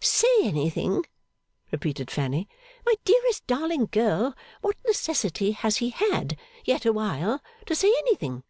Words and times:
'Say 0.00 0.28
anything?' 0.46 1.04
repeated 1.72 2.08
Fanny. 2.08 2.48
'My 2.86 2.94
dearest, 3.04 3.44
darling 3.48 3.88
child, 3.88 4.32
what 4.60 4.76
necessity 4.86 5.50
has 5.50 5.78
he 5.78 5.90
had, 5.90 6.38
yet 6.64 6.86
awhile, 6.86 7.42
to 7.66 7.74
say 7.74 7.88
anything? 7.98 8.44